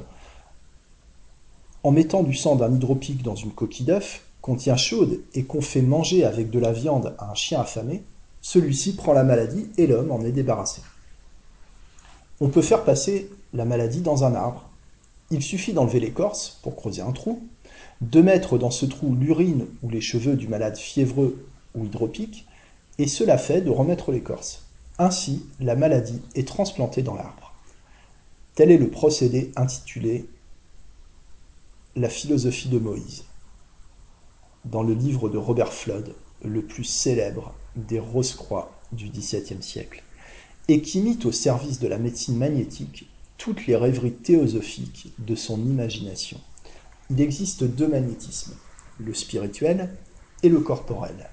[1.86, 5.60] en mettant du sang d'un hydropique dans une coquille d'œuf, qu'on tient chaude et qu'on
[5.60, 8.02] fait manger avec de la viande à un chien affamé,
[8.42, 10.82] celui-ci prend la maladie et l'homme en est débarrassé.
[12.40, 14.68] On peut faire passer la maladie dans un arbre.
[15.30, 17.40] Il suffit d'enlever l'écorce pour creuser un trou,
[18.00, 21.46] de mettre dans ce trou l'urine ou les cheveux du malade fiévreux
[21.76, 22.48] ou hydropique,
[22.98, 24.64] et cela fait de remettre l'écorce.
[24.98, 27.54] Ainsi, la maladie est transplantée dans l'arbre.
[28.56, 30.26] Tel est le procédé intitulé
[31.96, 33.24] la philosophie de Moïse,
[34.66, 40.02] dans le livre de Robert Flood, le plus célèbre des Rose-Croix du XVIIe siècle,
[40.68, 45.58] et qui mit au service de la médecine magnétique toutes les rêveries théosophiques de son
[45.64, 46.38] imagination.
[47.08, 48.54] Il existe deux magnétismes,
[48.98, 49.88] le spirituel
[50.42, 51.30] et le corporel.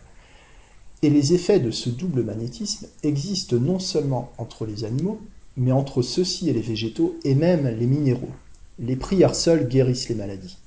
[1.02, 5.20] Et les effets de ce double magnétisme existent non seulement entre les animaux,
[5.58, 8.32] mais entre ceux-ci et les végétaux et même les minéraux.
[8.80, 10.58] Les prières seules guérissent les maladies.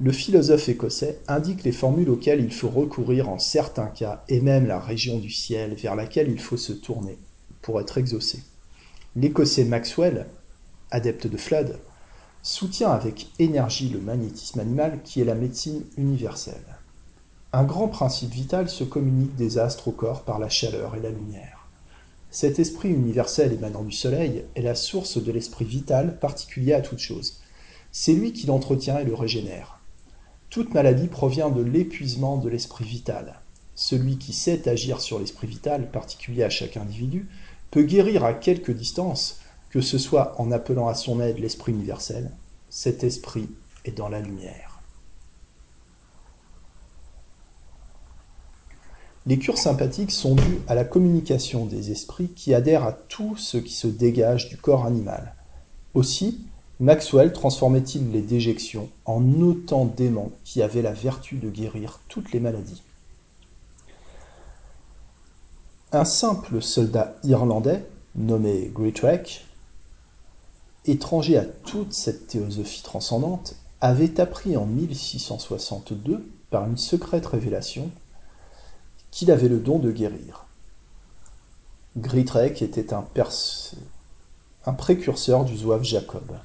[0.00, 4.66] Le philosophe écossais indique les formules auxquelles il faut recourir en certains cas et même
[4.66, 7.18] la région du ciel vers laquelle il faut se tourner
[7.62, 8.42] pour être exaucé.
[9.16, 10.26] L'écossais Maxwell,
[10.90, 11.80] adepte de Flood,
[12.42, 16.76] soutient avec énergie le magnétisme animal qui est la médecine universelle.
[17.54, 21.10] Un grand principe vital se communique des astres au corps par la chaleur et la
[21.10, 21.57] lumière.
[22.30, 26.98] Cet esprit universel émanant du Soleil est la source de l'esprit vital particulier à toute
[26.98, 27.40] chose.
[27.90, 29.80] C'est lui qui l'entretient et le régénère.
[30.50, 33.40] Toute maladie provient de l'épuisement de l'esprit vital.
[33.74, 37.28] Celui qui sait agir sur l'esprit vital, particulier à chaque individu,
[37.70, 42.30] peut guérir à quelque distance, que ce soit en appelant à son aide l'esprit universel.
[42.68, 43.48] Cet esprit
[43.86, 44.67] est dans la lumière.
[49.28, 53.58] Les cures sympathiques sont dues à la communication des esprits qui adhèrent à tout ce
[53.58, 55.34] qui se dégage du corps animal.
[55.92, 56.46] Aussi,
[56.80, 62.40] Maxwell transformait-il les déjections en autant d'aimants qui avaient la vertu de guérir toutes les
[62.40, 62.82] maladies.
[65.92, 69.44] Un simple soldat irlandais, nommé Greatrek,
[70.86, 77.90] étranger à toute cette théosophie transcendante, avait appris en 1662, par une secrète révélation,
[79.18, 80.46] qu'il avait le don de guérir.
[81.96, 83.02] Gritrek était un,
[84.72, 86.38] précurseur du zouave Jacob.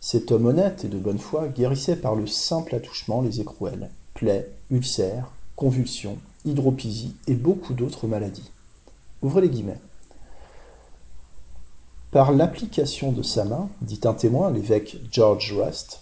[0.00, 4.50] Cet homme honnête et de bonne foi guérissait par le simple attouchement les écrouelles, plaies,
[4.70, 6.16] ulcères, convulsions,
[6.46, 8.52] hydropisie et beaucoup d'autres maladies.
[9.20, 9.80] Ouvrez les guillemets.
[12.10, 16.00] Par l'application de sa main, dit un témoin, l'évêque George Rust,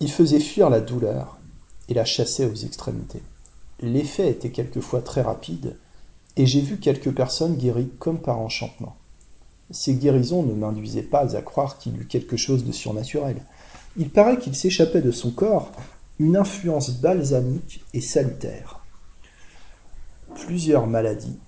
[0.00, 1.36] il faisait fuir la douleur
[1.90, 3.20] et la chassait aux extrémités.
[3.84, 5.76] L'effet était quelquefois très rapide,
[6.36, 8.96] et j'ai vu quelques personnes guéries comme par enchantement.
[9.70, 13.42] Ces guérisons ne m'induisaient pas à croire qu'il eût quelque chose de surnaturel.
[13.98, 15.70] Il paraît qu'il s'échappait de son corps
[16.18, 18.80] une influence balsamique et salutaire.
[20.34, 21.38] Plusieurs maladies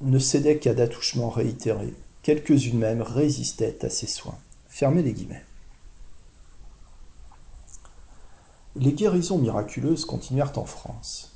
[0.00, 1.92] ne cédaient qu'à d'attouchements réitérés,
[2.22, 4.38] quelques-unes même résistaient à ses soins.
[4.70, 5.44] Fermez les guillemets.
[8.76, 11.29] Les guérisons miraculeuses continuèrent en France.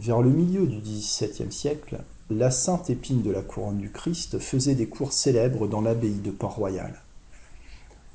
[0.00, 1.98] Vers le milieu du XVIIe siècle,
[2.30, 6.30] la sainte épine de la couronne du Christ faisait des cours célèbres dans l'abbaye de
[6.30, 7.02] Port-Royal.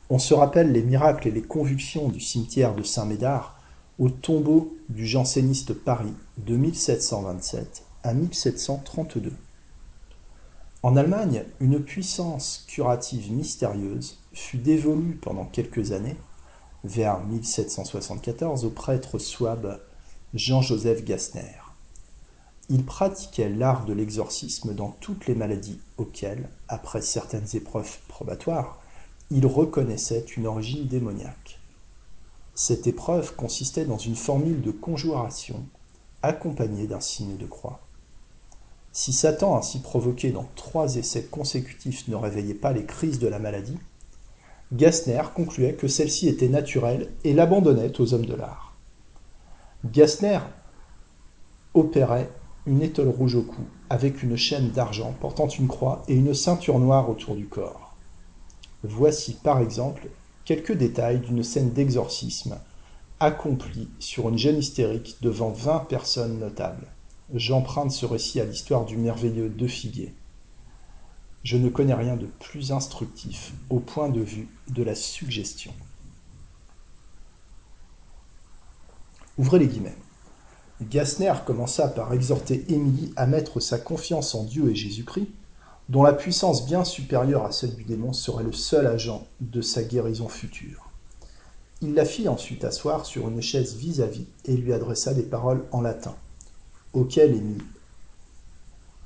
[0.09, 3.61] On se rappelle les miracles et les convulsions du cimetière de Saint-Médard
[3.99, 9.31] au tombeau du janséniste Paris de 1727 à 1732.
[10.81, 16.17] En Allemagne, une puissance curative mystérieuse fut dévolue pendant quelques années,
[16.83, 19.79] vers 1774, au prêtre souabe
[20.33, 21.64] Jean-Joseph Gassner.
[22.69, 28.81] Il pratiquait l'art de l'exorcisme dans toutes les maladies auxquelles, après certaines épreuves probatoires,
[29.29, 31.59] il reconnaissait une origine démoniaque.
[32.55, 35.63] Cette épreuve consistait dans une formule de conjuration
[36.23, 37.81] accompagnée d'un signe de croix.
[38.91, 43.39] Si Satan ainsi provoqué dans trois essais consécutifs ne réveillait pas les crises de la
[43.39, 43.77] maladie,
[44.73, 48.75] Gassner concluait que celle-ci était naturelle et l'abandonnait aux hommes de l'art.
[49.83, 50.39] Gassner
[51.75, 52.31] opérait
[52.67, 56.79] une étole rouge au cou, avec une chaîne d'argent portant une croix et une ceinture
[56.79, 57.95] noire autour du corps.
[58.83, 60.09] Voici par exemple
[60.45, 62.57] quelques détails d'une scène d'exorcisme
[63.19, 66.87] accompli sur une jeune hystérique devant vingt personnes notables.
[67.33, 70.13] J'emprunte ce récit à l'histoire du merveilleux De Figuier.
[71.43, 75.73] Je ne connais rien de plus instructif au point de vue de la suggestion.
[79.37, 79.97] Ouvrez les guillemets.
[80.81, 85.29] Gassner commença par exhorter Émilie à mettre sa confiance en Dieu et Jésus-Christ,
[85.87, 89.83] dont la puissance bien supérieure à celle du démon serait le seul agent de sa
[89.83, 90.89] guérison future.
[91.81, 95.81] Il la fit ensuite asseoir sur une chaise vis-à-vis et lui adressa des paroles en
[95.81, 96.15] latin,
[96.93, 97.39] auxquelles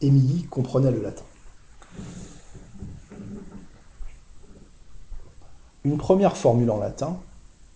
[0.02, 1.24] Émilie, comprenait le latin.
[5.84, 7.20] Une première formule en latin,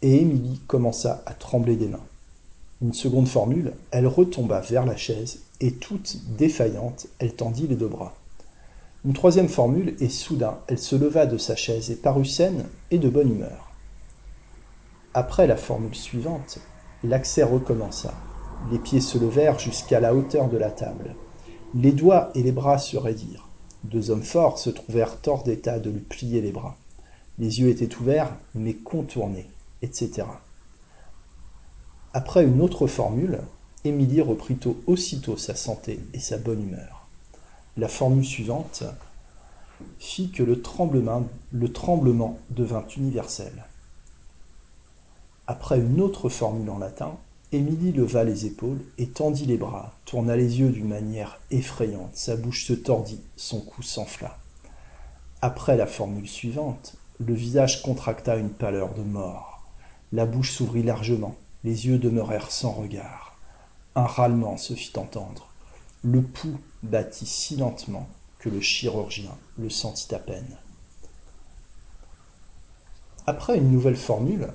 [0.01, 1.99] et Émilie commença à trembler des mains.
[2.81, 7.87] Une seconde formule, elle retomba vers la chaise, et toute défaillante, elle tendit les deux
[7.87, 8.13] bras.
[9.05, 12.99] Une troisième formule, et soudain, elle se leva de sa chaise et parut saine et
[12.99, 13.71] de bonne humeur.
[15.13, 16.59] Après la formule suivante,
[17.03, 18.13] l'accès recommença.
[18.71, 21.15] Les pieds se levèrent jusqu'à la hauteur de la table.
[21.75, 23.47] Les doigts et les bras se raidirent.
[23.83, 26.77] Deux hommes forts se trouvèrent hors d'état de lui plier les bras.
[27.39, 29.47] Les yeux étaient ouverts, mais contournés,
[29.81, 30.23] etc.
[32.15, 33.39] Après une autre formule,
[33.83, 37.07] Émilie reprit aussitôt sa santé et sa bonne humeur.
[37.75, 38.83] La formule suivante
[39.97, 43.65] fit que le tremblement, le tremblement devint universel.
[45.47, 47.17] Après une autre formule en latin,
[47.51, 52.35] Émilie leva les épaules et tendit les bras, tourna les yeux d'une manière effrayante, sa
[52.35, 54.37] bouche se tordit, son cou s'enfla.
[55.41, 59.63] Après la formule suivante, le visage contracta une pâleur de mort.
[60.11, 63.37] La bouche s'ouvrit largement, les yeux demeurèrent sans regard.
[63.95, 65.49] Un râlement se fit entendre.
[66.03, 68.07] Le pouls battit si lentement
[68.39, 70.57] que le chirurgien le sentit à peine.
[73.25, 74.49] Après une nouvelle formule,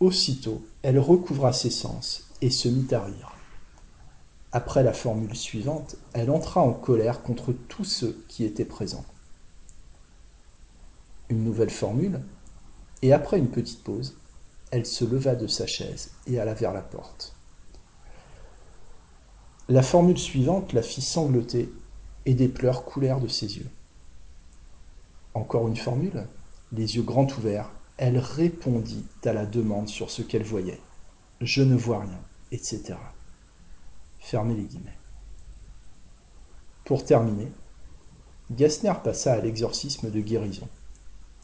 [0.00, 3.34] aussitôt elle recouvra ses sens et se mit à rire.
[4.50, 9.04] Après la formule suivante, elle entra en colère contre tous ceux qui étaient présents.
[11.28, 12.20] Une nouvelle formule,
[13.02, 14.16] et après une petite pause,
[14.70, 17.34] elle se leva de sa chaise et alla vers la porte.
[19.68, 21.70] La formule suivante la fit sangloter
[22.26, 23.68] et des pleurs coulèrent de ses yeux.
[25.34, 26.26] Encore une formule,
[26.72, 30.80] les yeux grands ouverts, elle répondit à la demande sur ce qu'elle voyait.
[31.40, 32.94] Je ne vois rien, etc.
[34.18, 34.98] Fermez les guillemets.
[36.84, 37.52] Pour terminer,
[38.50, 40.68] Gassner passa à l'exorcisme de guérison.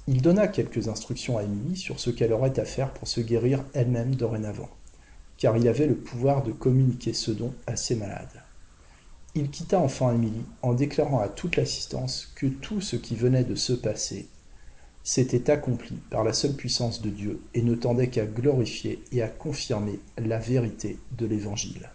[0.06, 3.64] Il donna quelques instructions à Émilie sur ce qu'elle aurait à faire pour se guérir
[3.72, 4.68] elle-même dorénavant,
[5.38, 8.42] car il avait le pouvoir de communiquer ce don à ses malades.
[9.34, 13.54] Il quitta enfin Émilie en déclarant à toute l'assistance que tout ce qui venait de
[13.54, 14.28] se passer
[15.02, 19.28] s'était accompli par la seule puissance de Dieu et ne tendait qu'à glorifier et à
[19.28, 21.90] confirmer la vérité de l'Évangile.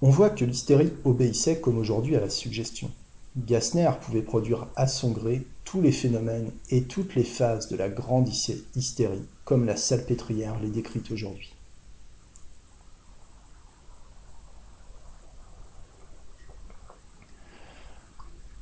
[0.00, 2.90] On voit que l'hystérie obéissait comme aujourd'hui à la suggestion.
[3.36, 7.88] Gassner pouvait produire à son gré tous les phénomènes et toutes les phases de la
[7.88, 11.54] grande hystérie, comme la salpêtrière les décrit aujourd'hui.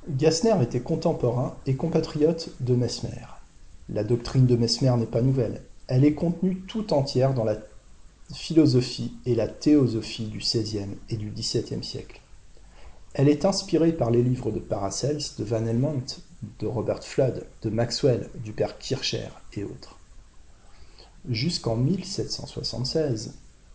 [0.08, 3.26] Gassner était contemporain et compatriote de Mesmer.
[3.88, 5.62] La doctrine de Mesmer n'est pas nouvelle.
[5.88, 7.56] Elle est contenue tout entière dans la
[8.32, 12.19] philosophie et la théosophie du XVIe et du XVIIe siècle.
[13.14, 16.04] Elle est inspirée par les livres de Paracels, de Van Helmont,
[16.60, 19.98] de Robert Flood, de Maxwell, du père Kircher et autres.
[21.28, 23.34] Jusqu'en 1776,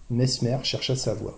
[0.10, 1.38] Mesmer chercha sa voie.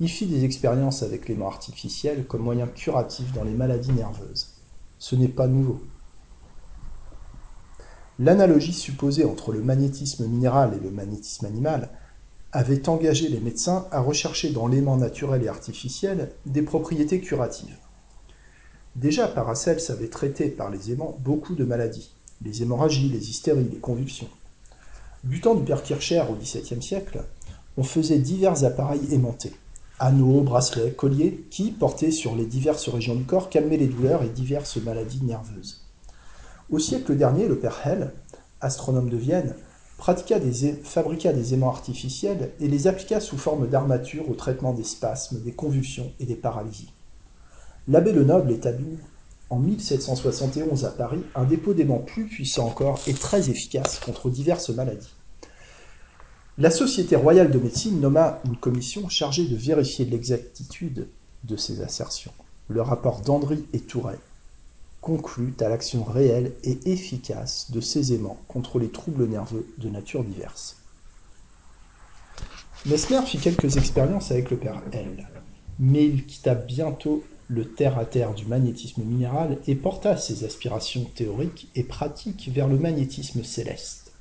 [0.00, 4.54] Il fit des expériences avec l'aimant artificiel comme moyen curatif dans les maladies nerveuses.
[4.98, 5.82] Ce n'est pas nouveau.
[8.18, 11.90] L'analogie supposée entre le magnétisme minéral et le magnétisme animal
[12.52, 17.76] avait engagé les médecins à rechercher dans l'aimant naturel et artificiel des propriétés curatives.
[18.94, 22.12] Déjà, Paracels avait traité par les aimants beaucoup de maladies,
[22.44, 24.28] les hémorragies, les hystéries, les convulsions.
[25.24, 27.24] Du temps du père Kircher au XVIIe siècle,
[27.78, 29.54] on faisait divers appareils aimantés,
[29.98, 34.28] anneaux, bracelets, colliers, qui, portés sur les diverses régions du corps, calmaient les douleurs et
[34.28, 35.86] diverses maladies nerveuses.
[36.70, 38.12] Au siècle dernier, le père Hell,
[38.60, 39.54] astronome de Vienne,
[39.98, 45.52] fabriqua des aimants artificiels et les appliqua sous forme d'armature au traitement des spasmes, des
[45.52, 46.92] convulsions et des paralysies.
[47.88, 48.98] L'abbé Lenoble établit
[49.50, 54.70] en 1771 à Paris un dépôt d'aimants plus puissant encore et très efficace contre diverses
[54.70, 55.14] maladies.
[56.58, 61.08] La Société royale de médecine nomma une commission chargée de vérifier l'exactitude
[61.44, 62.32] de ces assertions.
[62.68, 64.18] Le rapport d'Andry et Touret
[65.02, 70.24] concluent à l'action réelle et efficace de ces aimants contre les troubles nerveux de nature
[70.24, 70.78] diverse.
[72.86, 75.28] Mesmer fit quelques expériences avec le père L,
[75.78, 81.82] mais il quitta bientôt le terre-à-terre du magnétisme minéral et porta ses aspirations théoriques et
[81.82, 84.12] pratiques vers le magnétisme céleste.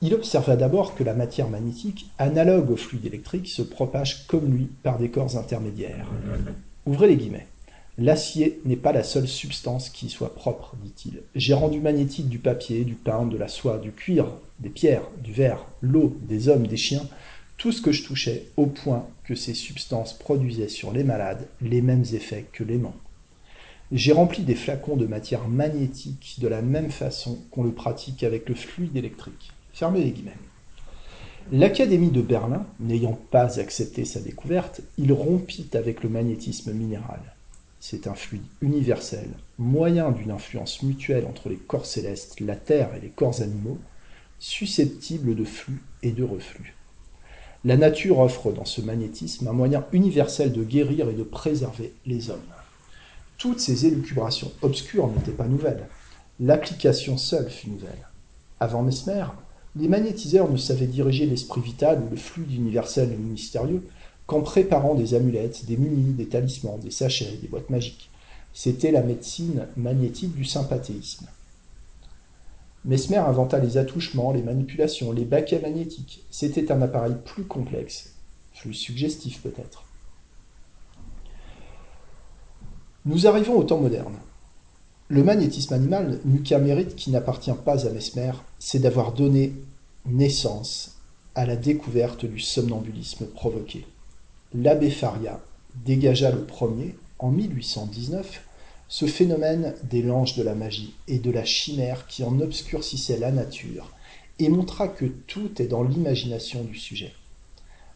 [0.00, 4.66] Il observa d'abord que la matière magnétique, analogue au fluide électrique, se propage comme lui
[4.84, 6.06] par des corps intermédiaires.
[6.86, 7.48] Ouvrez les guillemets.
[8.00, 11.22] L'acier n'est pas la seule substance qui soit propre, dit-il.
[11.34, 14.28] J'ai rendu magnétique du papier, du pain, de la soie, du cuir,
[14.60, 17.08] des pierres, du verre, l'eau, des hommes, des chiens,
[17.56, 21.82] tout ce que je touchais, au point que ces substances produisaient sur les malades les
[21.82, 22.94] mêmes effets que l'aimant.
[23.90, 28.48] J'ai rempli des flacons de matière magnétique de la même façon qu'on le pratique avec
[28.48, 29.50] le fluide électrique.
[29.72, 30.36] Fermez les guillemets.
[31.50, 37.34] L'Académie de Berlin, n'ayant pas accepté sa découverte, il rompit avec le magnétisme minéral.
[37.80, 43.00] C'est un fluide universel, moyen d'une influence mutuelle entre les corps célestes, la Terre et
[43.00, 43.78] les corps animaux,
[44.38, 46.74] susceptible de flux et de reflux.
[47.64, 52.30] La nature offre dans ce magnétisme un moyen universel de guérir et de préserver les
[52.30, 52.40] hommes.
[53.36, 55.88] Toutes ces élucubrations obscures n'étaient pas nouvelles.
[56.40, 58.08] L'application seule fut nouvelle.
[58.60, 59.26] Avant Mesmer,
[59.76, 63.82] les magnétiseurs ne savaient diriger l'esprit vital ou le flux universel et mystérieux
[64.28, 68.10] qu'en préparant des amulettes, des munis, des talismans, des sachets, des boîtes magiques.
[68.52, 71.26] C'était la médecine magnétique du sympathéisme.
[72.84, 76.26] Mesmer inventa les attouchements, les manipulations, les baquets magnétiques.
[76.30, 78.12] C'était un appareil plus complexe,
[78.54, 79.84] plus suggestif peut-être.
[83.06, 84.16] Nous arrivons au temps moderne.
[85.08, 89.54] Le magnétisme animal n'eut qu'un mérite qui n'appartient pas à Mesmer, c'est d'avoir donné
[90.04, 90.98] naissance
[91.34, 93.86] à la découverte du somnambulisme provoqué.
[94.54, 95.40] L'abbé Faria
[95.84, 98.42] dégagea le premier, en 1819,
[98.88, 103.30] ce phénomène des langes de la magie et de la chimère qui en obscurcissait la
[103.30, 103.92] nature,
[104.38, 107.12] et montra que tout est dans l'imagination du sujet.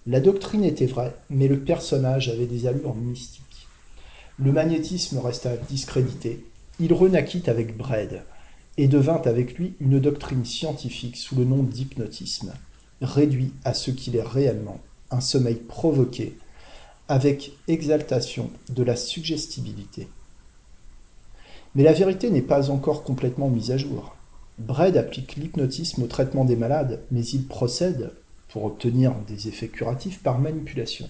[0.06, 3.68] La doctrine était vraie, mais le personnage avait des allures mystiques.
[4.38, 6.44] Le magnétisme resta discrédité.
[6.80, 8.24] Il renaquit avec Brede,
[8.76, 12.52] et devint avec lui une doctrine scientifique sous le nom d'hypnotisme,
[13.00, 14.80] réduit à ce qu'il est réellement,
[15.10, 16.36] un sommeil provoqué,
[17.08, 20.08] avec exaltation de la suggestibilité.
[21.74, 24.14] Mais la vérité n'est pas encore complètement mise à jour.
[24.58, 28.12] Braid applique l'hypnotisme au traitement des malades, mais il procède,
[28.48, 31.08] pour obtenir des effets curatifs, par manipulation.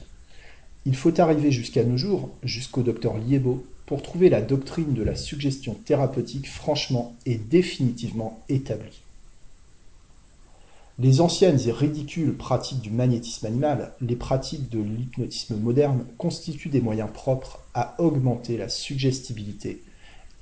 [0.87, 5.17] Il faut arriver jusqu'à nos jours, jusqu'au docteur Liebo, pour trouver la doctrine de la
[5.17, 9.02] suggestion thérapeutique franchement et définitivement établie.
[10.99, 16.83] Les anciennes et ridicules pratiques du magnétisme animal, les pratiques de l'hypnotisme moderne, constituent des
[16.83, 19.83] moyens propres à augmenter la suggestibilité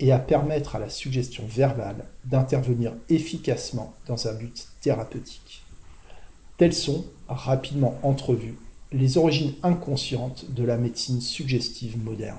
[0.00, 5.62] et à permettre à la suggestion verbale d'intervenir efficacement dans un but thérapeutique.
[6.56, 8.56] Telles sont, rapidement entrevues,
[8.92, 12.38] les origines inconscientes de la médecine suggestive moderne.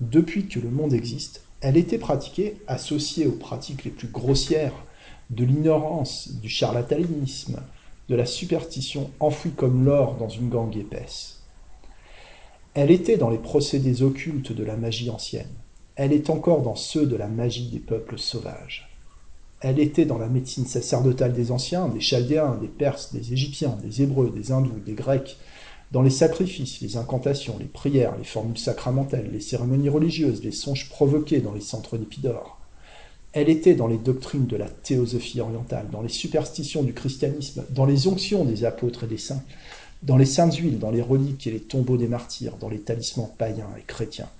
[0.00, 4.74] Depuis que le monde existe, elle était pratiquée, associée aux pratiques les plus grossières
[5.30, 7.62] de l'ignorance, du charlatanisme,
[8.08, 11.40] de la superstition enfouie comme l'or dans une gangue épaisse.
[12.74, 15.54] Elle était dans les procédés occultes de la magie ancienne,
[15.96, 18.90] elle est encore dans ceux de la magie des peuples sauvages.
[19.62, 24.02] Elle était dans la médecine sacerdotale des anciens, des Chaldéens, des Perses, des Égyptiens, des
[24.02, 25.38] Hébreux, des Hindous, des Grecs,
[25.92, 30.90] dans les sacrifices, les incantations, les prières, les formules sacramentelles, les cérémonies religieuses, les songes
[30.90, 32.55] provoqués dans les centres d'Épidore.
[33.36, 37.84] Elle était dans les doctrines de la théosophie orientale, dans les superstitions du christianisme, dans
[37.84, 39.42] les onctions des apôtres et des saints,
[40.02, 43.34] dans les saintes huiles, dans les reliques et les tombeaux des martyrs, dans les talismans
[43.36, 44.30] païens et chrétiens.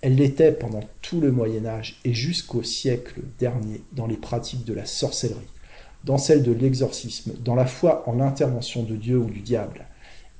[0.00, 4.74] Elle l'était pendant tout le Moyen Âge et jusqu'au siècle dernier dans les pratiques de
[4.74, 5.50] la sorcellerie,
[6.04, 9.86] dans celle de l'exorcisme, dans la foi en l'intervention de Dieu ou du diable.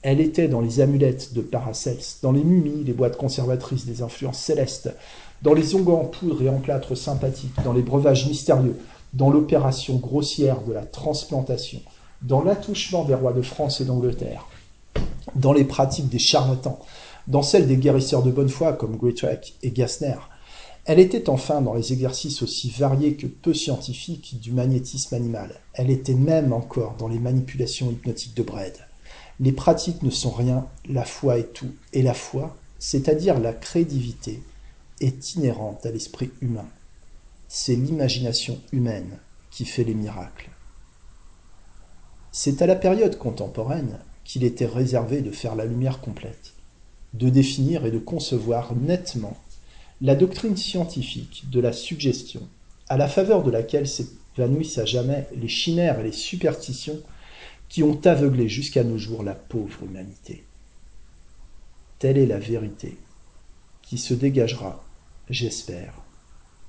[0.02, 4.38] Elle était dans les amulettes de Paracels, dans les mumies, les boîtes conservatrices des influences
[4.38, 4.94] célestes,
[5.42, 8.76] dans les onguents en poudre et en plâtre sympathiques, dans les breuvages mystérieux,
[9.12, 11.80] dans l'opération grossière de la transplantation,
[12.22, 14.46] dans l'attouchement des rois de France et d'Angleterre,
[15.34, 16.78] dans les pratiques des charlatans,
[17.26, 20.16] dans celle des guérisseurs de bonne foi comme Greatrack et Gassner.
[20.84, 25.60] Elle était enfin dans les exercices aussi variés que peu scientifiques du magnétisme animal.
[25.74, 28.78] Elle était même encore dans les manipulations hypnotiques de Brede.
[29.40, 31.72] Les pratiques ne sont rien, la foi est tout.
[31.92, 34.40] Et la foi, c'est-à-dire la créditivité,
[35.00, 36.68] est inhérente à l'esprit humain.
[37.48, 39.18] C'est l'imagination humaine
[39.50, 40.50] qui fait les miracles.
[42.32, 46.56] C'est à la période contemporaine qu'il était réservé de faire la lumière complète
[47.16, 49.36] de définir et de concevoir nettement
[50.00, 52.46] la doctrine scientifique de la suggestion,
[52.88, 57.00] à la faveur de laquelle s'évanouissent à jamais les chimères et les superstitions
[57.68, 60.44] qui ont aveuglé jusqu'à nos jours la pauvre humanité.
[61.98, 62.98] Telle est la vérité
[63.82, 64.84] qui se dégagera,
[65.28, 65.94] j'espère,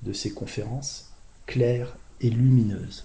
[0.02, 1.12] de ces conférences
[1.46, 3.04] claires et lumineuses.